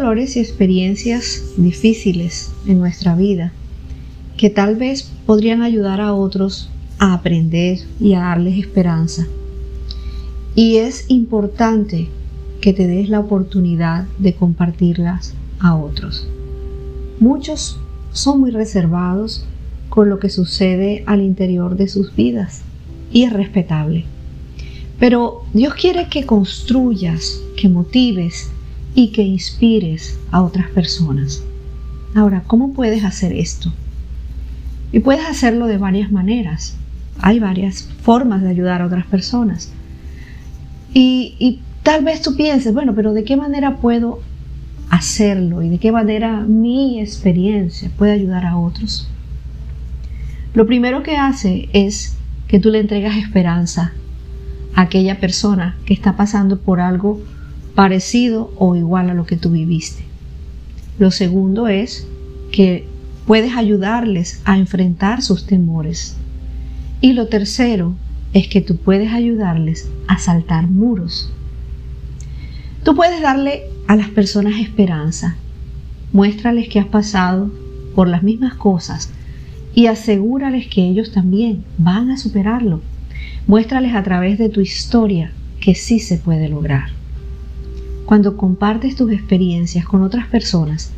[0.00, 3.52] dolores y experiencias difíciles en nuestra vida
[4.38, 9.26] que tal vez podrían ayudar a otros a aprender y a darles esperanza.
[10.54, 12.08] Y es importante
[12.62, 16.26] que te des la oportunidad de compartirlas a otros.
[17.18, 17.78] Muchos
[18.12, 19.44] son muy reservados
[19.90, 22.62] con lo que sucede al interior de sus vidas
[23.12, 24.06] y es respetable.
[24.98, 28.50] Pero Dios quiere que construyas, que motives
[28.94, 31.42] y que inspires a otras personas.
[32.14, 33.72] Ahora, ¿cómo puedes hacer esto?
[34.92, 36.76] Y puedes hacerlo de varias maneras.
[37.20, 39.72] Hay varias formas de ayudar a otras personas.
[40.92, 44.20] Y, tal vez tú pienses, bueno, pero ¿de qué manera puedo
[44.90, 49.08] hacerlo y de qué manera mi experiencia puede ayudar a otros?
[50.52, 52.16] Lo primero que hace es
[52.48, 53.92] que tú le entregas esperanza
[54.74, 57.20] a aquella persona que está pasando por algo
[57.74, 60.04] parecido o igual a lo que tú viviste.
[60.98, 62.06] Lo segundo es
[62.52, 62.86] que
[63.26, 66.16] puedes ayudarles a enfrentar sus temores.
[67.00, 67.94] Y lo tercero
[68.32, 71.32] es que tú puedes ayudarles a saltar muros.
[72.82, 75.36] Tú puedes darle a las personas esperanza.
[76.12, 77.50] Muéstrales que has pasado
[77.94, 79.10] por las mismas cosas
[79.74, 82.80] y asegúrales que ellos también van a superarlo.
[83.46, 86.99] Muéstrales a través de tu historia que sí se puede lograr.
[88.10, 90.90] Cuando compartes tus experiencias con otras personas,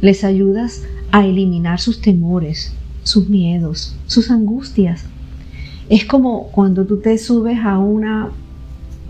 [0.00, 5.04] les ayudas a eliminar sus temores, sus miedos, sus angustias.
[5.88, 8.28] Es como cuando tú te subes a una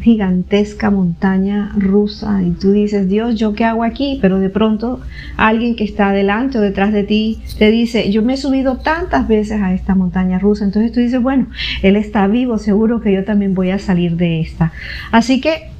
[0.00, 4.18] gigantesca montaña rusa y tú dices, Dios, ¿yo qué hago aquí?
[4.22, 5.00] Pero de pronto
[5.36, 9.28] alguien que está delante o detrás de ti te dice, yo me he subido tantas
[9.28, 10.64] veces a esta montaña rusa.
[10.64, 11.48] Entonces tú dices, bueno,
[11.82, 14.72] Él está vivo, seguro que yo también voy a salir de esta.
[15.12, 15.78] Así que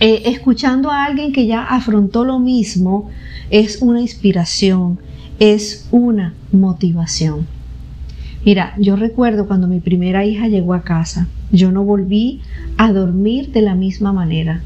[0.00, 3.10] eh, escuchando a alguien que ya afrontó lo mismo
[3.50, 4.98] es una inspiración,
[5.38, 7.46] es una motivación.
[8.44, 12.42] Mira, yo recuerdo cuando mi primera hija llegó a casa, yo no volví
[12.76, 14.62] a dormir de la misma manera.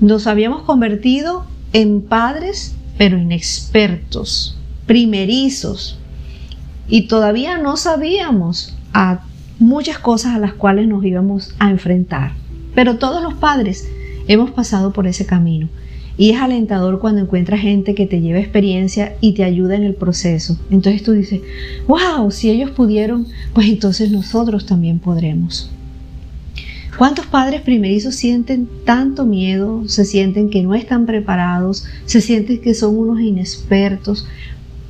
[0.00, 4.56] Nos habíamos convertido en padres, pero inexpertos,
[4.86, 5.98] primerizos,
[6.88, 9.20] y todavía no sabíamos a
[9.58, 12.32] muchas cosas a las cuales nos íbamos a enfrentar.
[12.74, 13.88] Pero todos los padres
[14.28, 15.68] hemos pasado por ese camino.
[16.18, 19.94] Y es alentador cuando encuentras gente que te lleva experiencia y te ayuda en el
[19.94, 20.58] proceso.
[20.70, 21.40] Entonces tú dices,
[21.88, 25.70] wow, si ellos pudieron, pues entonces nosotros también podremos.
[26.98, 32.74] ¿Cuántos padres primerizos sienten tanto miedo, se sienten que no están preparados, se sienten que
[32.74, 34.26] son unos inexpertos?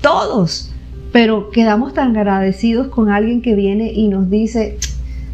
[0.01, 0.71] Todos,
[1.13, 4.79] pero quedamos tan agradecidos con alguien que viene y nos dice,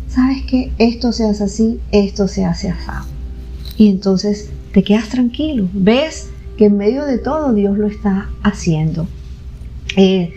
[0.09, 0.71] ¿sabes qué?
[0.77, 3.18] Esto se hace así, esto se hace así.
[3.79, 6.29] Y entonces te quedas tranquilo, ves
[6.59, 9.07] que en medio de todo Dios lo está haciendo.
[9.97, 10.35] Eh,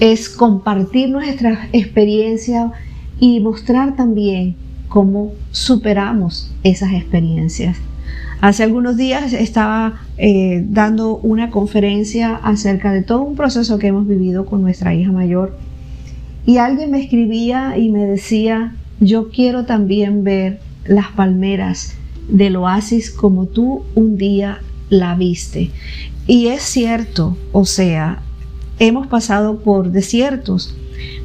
[0.00, 2.72] es compartir nuestra experiencia
[3.20, 4.56] y mostrar también
[4.88, 7.78] cómo superamos esas experiencias.
[8.40, 14.06] Hace algunos días estaba eh, dando una conferencia acerca de todo un proceso que hemos
[14.06, 15.56] vivido con nuestra hija mayor
[16.44, 21.96] y alguien me escribía y me decía, yo quiero también ver las palmeras
[22.28, 25.70] del oasis como tú un día la viste.
[26.26, 28.22] Y es cierto, o sea,
[28.78, 30.74] hemos pasado por desiertos,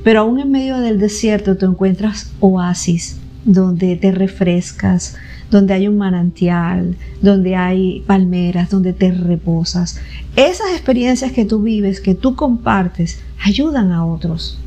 [0.04, 5.16] pero aún en medio del desierto te encuentras oasis donde te refrescas,
[5.50, 10.00] donde hay un manantial, donde hay palmeras, donde te reposas.
[10.36, 14.60] Esas experiencias que tú vives, que tú compartes, ayudan a otros.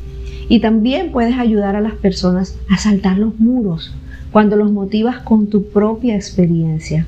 [0.49, 3.93] Y también puedes ayudar a las personas a saltar los muros,
[4.33, 7.05] cuando los motivas con tu propia experiencia.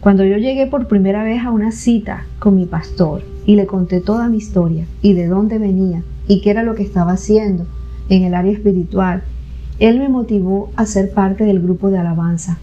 [0.00, 4.02] Cuando yo llegué por primera vez a una cita con mi pastor y le conté
[4.02, 7.66] toda mi historia y de dónde venía y qué era lo que estaba haciendo
[8.10, 9.22] en el área espiritual,
[9.78, 12.58] él me motivó a ser parte del grupo de alabanza.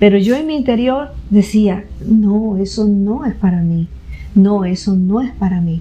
[0.00, 3.86] Pero yo en mi interior decía, no, eso no es para mí,
[4.34, 5.80] no, eso no es para mí.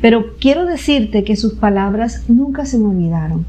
[0.00, 3.46] Pero quiero decirte que sus palabras nunca se me olvidaron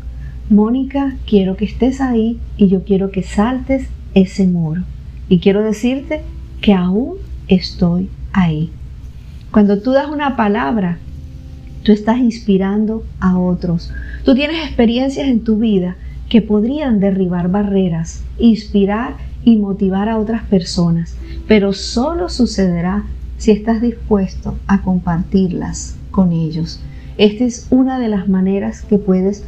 [0.49, 4.81] Mónica, quiero que estés ahí y yo quiero que saltes ese muro.
[5.29, 6.21] Y quiero decirte
[6.59, 7.17] que aún
[7.47, 8.71] estoy ahí.
[9.51, 10.97] Cuando tú das una palabra,
[11.83, 13.93] tú estás inspirando a otros.
[14.25, 15.97] Tú tienes experiencias en tu vida
[16.29, 21.15] que podrían derribar barreras, inspirar y motivar a otras personas,
[21.47, 23.03] pero solo sucederá
[23.37, 26.81] si estás dispuesto a compartirlas con ellos.
[27.17, 29.43] Esta es una de las maneras que puedes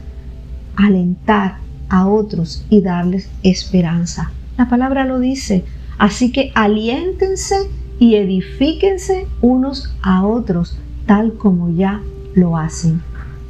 [0.82, 1.58] alentar
[1.90, 4.32] a otros y darles esperanza.
[4.58, 5.64] La palabra lo dice.
[5.98, 7.56] Así que aliéntense
[8.00, 12.02] y edifíquense unos a otros tal como ya
[12.34, 13.02] lo hacen.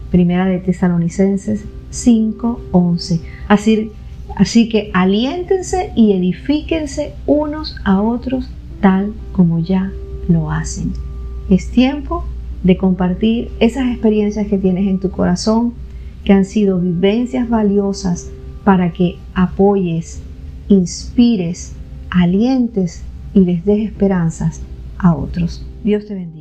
[0.09, 3.21] Primera de Tesalonicenses 5:11.
[3.47, 3.91] Así,
[4.35, 8.49] así que aliéntense y edifíquense unos a otros
[8.81, 9.91] tal como ya
[10.27, 10.91] lo hacen.
[11.49, 12.25] Es tiempo
[12.63, 15.73] de compartir esas experiencias que tienes en tu corazón,
[16.23, 18.29] que han sido vivencias valiosas
[18.63, 20.21] para que apoyes,
[20.67, 21.73] inspires,
[22.09, 23.03] alientes
[23.33, 24.61] y les des esperanzas
[24.97, 25.65] a otros.
[25.83, 26.40] Dios te bendiga.